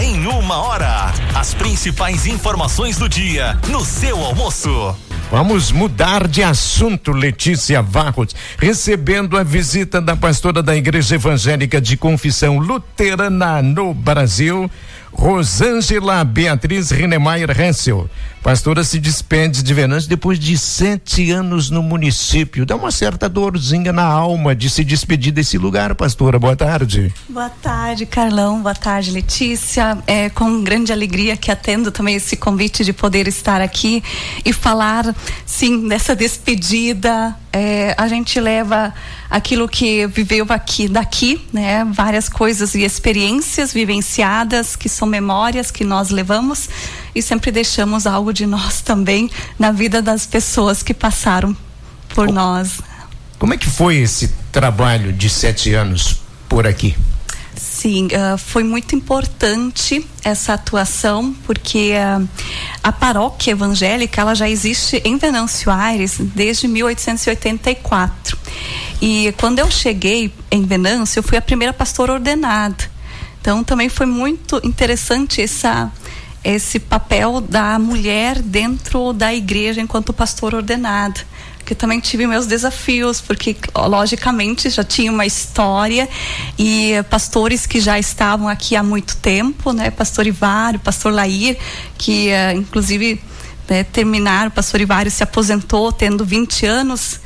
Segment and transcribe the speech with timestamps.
[0.00, 1.12] Em uma hora.
[1.34, 4.94] As principais informações do dia no seu almoço.
[5.32, 11.96] Vamos mudar de assunto, Letícia Varros, recebendo a visita da pastora da Igreja Evangélica de
[11.96, 14.70] Confissão Luterana no Brasil,
[15.14, 18.08] Rosângela Beatriz Rinemeyer Hensel.
[18.42, 22.66] Pastora se despede de Venâncio depois de sete anos no município.
[22.66, 26.38] Dá uma certa dorzinha na alma de se despedir desse lugar, pastora.
[26.38, 27.10] Boa tarde.
[27.26, 28.60] Boa tarde, Carlão.
[28.60, 29.96] Boa tarde, Letícia.
[30.06, 34.02] É com grande alegria que atendo também esse convite de poder estar aqui
[34.44, 35.14] e falar,
[35.46, 37.34] sim, dessa despedida.
[37.56, 38.92] É, a gente leva
[39.30, 41.84] aquilo que viveu aqui, daqui, né?
[41.84, 46.68] Várias coisas e experiências vivenciadas que são memórias que nós levamos
[47.14, 51.56] e sempre deixamos algo de nós também na vida das pessoas que passaram
[52.08, 52.80] por nós.
[53.38, 56.96] Como é que foi esse trabalho de sete anos por aqui?
[57.84, 62.26] Sim, uh, foi muito importante essa atuação porque uh,
[62.82, 68.38] a paróquia evangélica ela já existe em Venâncio Aires desde 1884
[69.02, 72.90] e quando eu cheguei em Venâncio eu fui a primeira pastora ordenada.
[73.38, 75.92] Então também foi muito interessante essa
[76.44, 81.20] esse papel da mulher dentro da igreja enquanto pastor ordenado
[81.64, 86.08] que também tive meus desafios, porque logicamente já tinha uma história
[86.58, 89.90] e pastores que já estavam aqui há muito tempo, né?
[89.90, 91.56] Pastor Ivário, Pastor Lair,
[91.96, 93.20] que uh, inclusive
[93.68, 97.20] né, terminaram, o Pastor Ivário se aposentou tendo 20 anos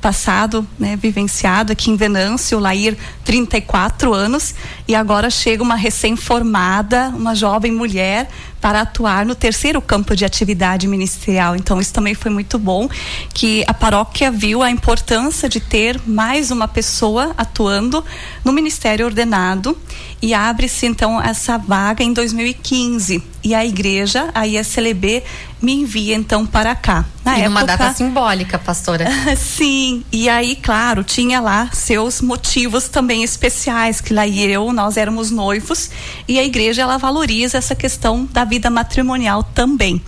[0.00, 4.54] passado, né, vivenciado aqui em Venâncio, Lair 34 anos
[4.86, 8.28] e agora chega uma recém-formada, uma jovem mulher
[8.60, 11.56] para atuar no terceiro campo de atividade ministerial.
[11.56, 12.88] Então, isso também foi muito bom,
[13.32, 18.04] que a paróquia viu a importância de ter mais uma pessoa atuando
[18.44, 19.76] no ministério ordenado
[20.20, 25.22] e abre-se então essa vaga em 2015 e a igreja, a ISLB,
[25.62, 27.04] me envia então para cá.
[27.24, 29.06] Na e época, uma data simbólica, pastora.
[29.36, 35.30] Sim, e aí, claro, tinha lá seus motivos também especiais, que lá eu, nós éramos
[35.30, 35.90] noivos,
[36.26, 40.00] e a igreja ela valoriza essa questão da vida matrimonial também.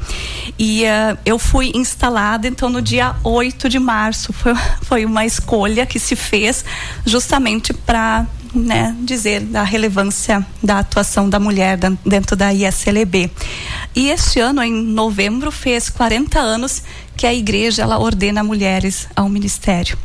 [0.58, 4.32] E uh, eu fui instalada então no dia 8 de março.
[4.32, 6.64] Foi, foi uma escolha que se fez
[7.04, 13.30] justamente para né, dizer da relevância da atuação da mulher dentro da ISLB.
[13.94, 16.82] E este ano, em novembro, fez 40 anos
[17.14, 19.98] que a igreja ela ordena mulheres ao ministério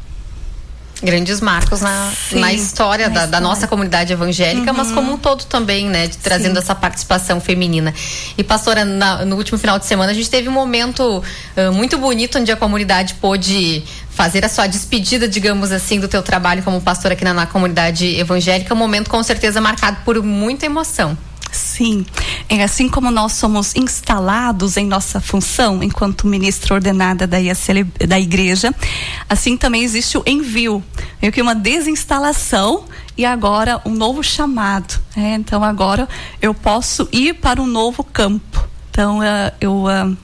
[1.04, 4.78] grandes marcos na, na história, da, da, nossa comunidade evangélica, uhum.
[4.78, 6.08] mas como um todo também, né?
[6.08, 6.64] De, trazendo Sim.
[6.64, 7.94] essa participação feminina.
[8.38, 11.24] E, pastora, na, no último final de semana a gente teve um momento
[11.58, 16.22] uh, muito bonito onde a comunidade pôde fazer a sua despedida, digamos assim, do teu
[16.22, 18.74] trabalho como pastora aqui na, na comunidade evangélica.
[18.74, 21.18] Um momento com certeza marcado por muita emoção.
[21.54, 22.04] Sim,
[22.50, 27.38] é assim como nós somos instalados em nossa função enquanto ministra ordenada da,
[28.08, 28.74] da igreja,
[29.30, 30.84] assim também existe o envio,
[31.22, 35.00] meio que uma desinstalação e agora um novo chamado.
[35.16, 36.10] É, então agora
[36.42, 38.73] eu posso ir para um novo campo.
[38.94, 40.18] Então, uh, eu, uh,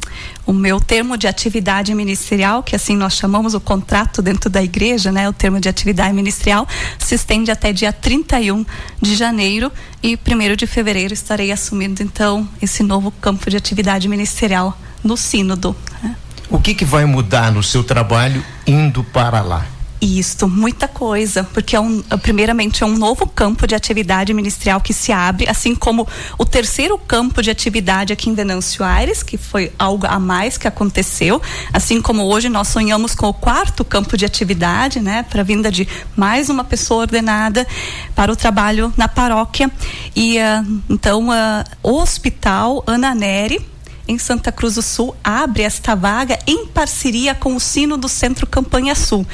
[0.45, 5.11] o meu termo de atividade ministerial, que assim nós chamamos o contrato dentro da igreja,
[5.11, 5.27] né?
[5.27, 6.67] O termo de atividade ministerial
[6.99, 8.63] se estende até dia 31
[9.01, 9.71] de janeiro
[10.03, 15.75] e 1 de fevereiro estarei assumindo então esse novo campo de atividade ministerial no sínodo.
[16.03, 16.15] Né?
[16.47, 19.65] O que, que vai mudar no seu trabalho indo para lá?
[20.01, 24.93] Isto, muita coisa, porque é um, primeiramente é um novo campo de atividade ministerial que
[24.93, 29.73] se abre, assim como o terceiro campo de atividade aqui em Venâncio Aires, que foi
[29.77, 31.41] algo a mais que aconteceu,
[31.73, 35.69] assim como hoje nós sonhamos com o quarto campo de atividade, né, para a vinda
[35.69, 35.85] de
[36.15, 37.67] mais uma pessoa ordenada
[38.15, 39.69] para o trabalho na paróquia.
[40.15, 43.59] E uh, então uh, o Hospital Ana Neri
[44.09, 48.47] em Santa Cruz do Sul abre esta vaga em parceria com o Sino do Centro
[48.47, 49.25] Campanha Sul.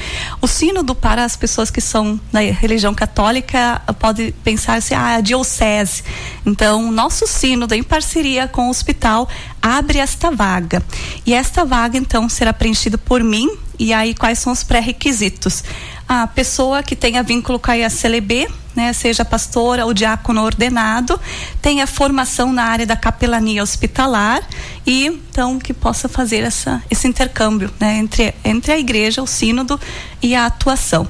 [0.42, 5.16] O Sínodo, para as pessoas que são da religião católica, pode pensar se assim, ah,
[5.16, 6.04] a diocese.
[6.44, 9.26] Então, nosso Sínodo, em parceria com o hospital,
[9.62, 10.82] abre esta vaga.
[11.24, 13.48] E esta vaga, então, será preenchida por mim.
[13.78, 15.64] E aí, quais são os pré-requisitos?
[16.06, 18.46] A pessoa que tenha vínculo com a IACLB,
[18.76, 21.18] né, seja pastora ou diácono ordenado,
[21.62, 24.46] tenha formação na área da capelania hospitalar
[24.86, 29.80] e então que possa fazer essa, esse intercâmbio né, entre, entre a igreja, o sínodo
[30.22, 31.08] e a atuação.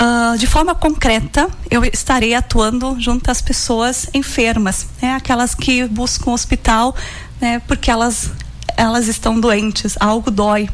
[0.00, 6.30] Uh, de forma concreta, eu estarei atuando junto às pessoas enfermas, né, aquelas que buscam
[6.30, 6.96] hospital
[7.40, 8.30] né, porque elas,
[8.76, 10.68] elas estão doentes, algo dói.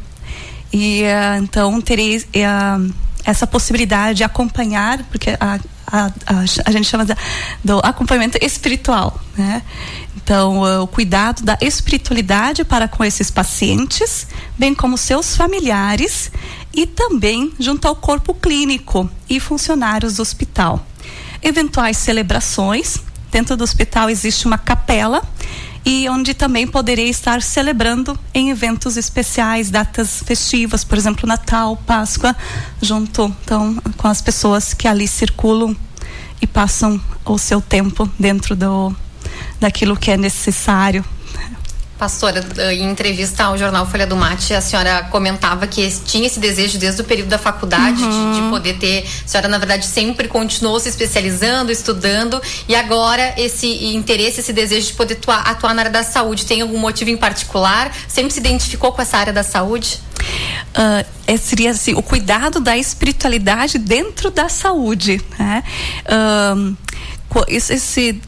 [0.71, 2.93] E uh, então terei uh,
[3.25, 5.59] essa possibilidade de acompanhar, porque a,
[5.91, 7.15] a, a, a gente chama de,
[7.63, 9.61] do acompanhamento espiritual, né?
[10.15, 14.27] Então, uh, o cuidado da espiritualidade para com esses pacientes,
[14.57, 16.31] bem como seus familiares
[16.73, 20.85] e também junto ao corpo clínico e funcionários do hospital.
[21.41, 22.99] Eventuais celebrações,
[23.31, 25.23] dentro do hospital existe uma capela
[25.89, 32.35] e onde também poderei estar celebrando em eventos especiais, datas festivas, por exemplo, Natal, Páscoa,
[32.79, 35.75] junto então com as pessoas que ali circulam
[36.39, 38.95] e passam o seu tempo dentro do
[39.59, 41.03] daquilo que é necessário
[41.99, 42.41] Pastora,
[42.71, 47.01] em entrevista ao jornal Folha do Mate, a senhora comentava que tinha esse desejo desde
[47.01, 48.31] o período da faculdade uhum.
[48.31, 49.05] de, de, poder ter.
[49.25, 54.87] A senhora, na verdade, sempre continuou se especializando, estudando, e agora esse interesse, esse desejo
[54.87, 57.93] de poder atuar, atuar na área da saúde, tem algum motivo em particular?
[58.07, 59.99] Sempre se identificou com essa área da saúde?
[60.69, 65.21] Uh, seria assim, o cuidado da espiritualidade dentro da saúde.
[65.37, 65.63] Né?
[66.05, 66.77] Uh,
[67.49, 68.21] esse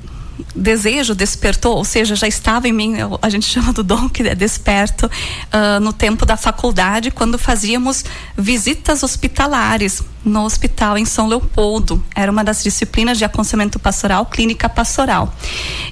[0.55, 4.35] desejo despertou, ou seja, já estava em mim, a gente chama do dom que é
[4.35, 8.03] desperto, uh, no tempo da faculdade, quando fazíamos
[8.37, 12.03] visitas hospitalares no hospital em São Leopoldo.
[12.15, 15.33] Era uma das disciplinas de aconselhamento pastoral, clínica pastoral.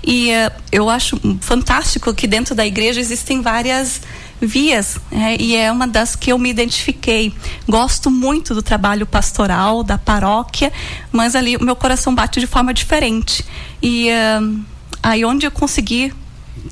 [0.04, 4.01] E uh, eu acho fantástico que dentro da igreja existem várias
[4.41, 7.33] vias é, e é uma das que eu me identifiquei.
[7.68, 10.71] Gosto muito do trabalho pastoral, da paróquia,
[11.12, 13.45] mas ali o meu coração bate de forma diferente.
[13.81, 14.59] E uh,
[15.03, 16.13] aí onde eu consegui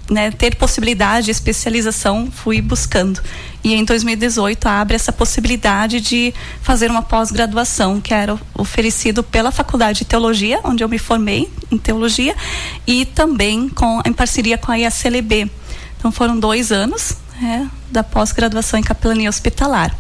[0.10, 3.22] né, ter possibilidade de especialização, fui buscando.
[3.64, 10.00] E em 2018 abre essa possibilidade de fazer uma pós-graduação, que era oferecido pela Faculdade
[10.00, 12.36] de Teologia, onde eu me formei em teologia,
[12.86, 15.50] e também com, em parceria com a IACLB.
[15.98, 19.96] Então foram dois anos é, da pós-graduação em capelania hospitalar.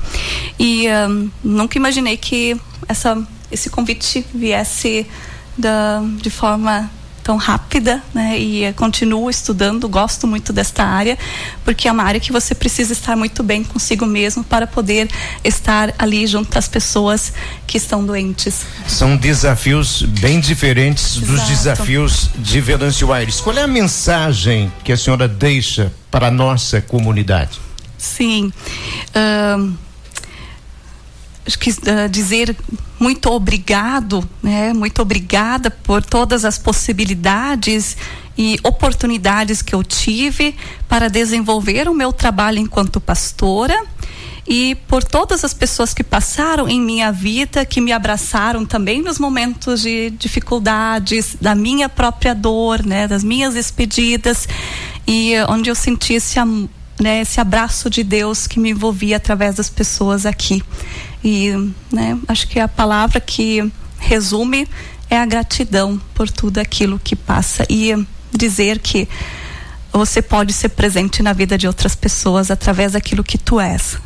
[0.60, 5.06] E um, nunca imaginei que essa, esse convite viesse
[5.57, 6.89] da, de forma
[7.27, 8.39] tão rápida, né?
[8.39, 11.19] E continuo estudando, gosto muito desta área,
[11.65, 15.09] porque é uma área que você precisa estar muito bem consigo mesmo para poder
[15.44, 17.33] estar ali junto às pessoas
[17.68, 18.65] que estão doentes.
[18.88, 21.33] São desafios bem diferentes Exato.
[21.33, 23.41] dos desafios de Venâncio Aires.
[23.41, 27.59] Qual é a mensagem que a senhora deixa para a nossa comunidade?
[27.97, 28.53] Sim.
[31.55, 32.55] Quis uh, dizer
[32.99, 34.73] muito obrigado, né?
[34.73, 37.95] Muito obrigada por todas as possibilidades
[38.38, 40.55] e oportunidades que eu tive
[40.88, 43.75] para desenvolver o meu trabalho enquanto pastora
[44.47, 49.19] e por todas as pessoas que passaram em minha vida, que me abraçaram também nos
[49.19, 54.47] momentos de dificuldades, da minha própria dor, né, das minhas despedidas
[55.05, 56.39] e onde eu senti esse,
[57.00, 60.63] né, esse abraço de Deus que me envolvia através das pessoas aqui.
[61.23, 61.51] E
[61.91, 64.67] né, acho que a palavra que resume
[65.09, 67.93] é a gratidão por tudo aquilo que passa e
[68.31, 69.07] dizer que
[69.91, 73.97] você pode ser presente na vida de outras pessoas através daquilo que tu és.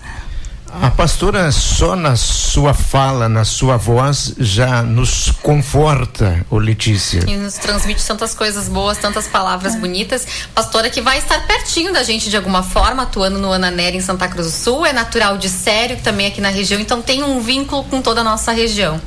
[0.80, 7.24] A pastora só na sua fala, na sua voz, já nos conforta, ô Letícia.
[7.28, 9.78] E nos transmite tantas coisas boas, tantas palavras é.
[9.80, 10.26] bonitas.
[10.56, 14.30] Pastora que vai estar pertinho da gente de alguma forma, atuando no Ananera em Santa
[14.30, 17.84] Cruz do Sul, é natural de Sério, também aqui na região, então tem um vínculo
[17.84, 19.02] com toda a nossa região.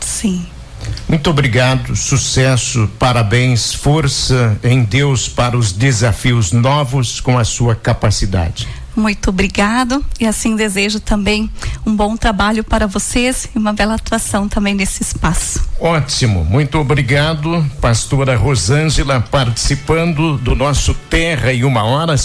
[0.00, 0.46] Sim.
[1.06, 8.66] Muito obrigado, sucesso, parabéns, força em Deus para os desafios novos com a sua capacidade.
[8.94, 11.50] Muito obrigado e assim desejo também
[11.86, 15.62] um bom trabalho para vocês e uma bela atuação também nesse espaço.
[15.80, 22.16] Ótimo, muito obrigado, pastora Rosângela, participando do nosso Terra em uma hora.